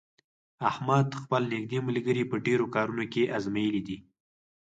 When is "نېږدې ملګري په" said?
1.51-2.37